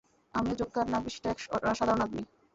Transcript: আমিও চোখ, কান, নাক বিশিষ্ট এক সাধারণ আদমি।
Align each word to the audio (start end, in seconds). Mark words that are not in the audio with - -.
আমিও 0.33 0.55
চোখ, 0.59 0.69
কান, 0.75 0.85
নাক 0.91 1.01
বিশিষ্ট 1.05 1.25
এক 1.31 1.37
সাধারণ 1.79 2.01
আদমি। 2.05 2.23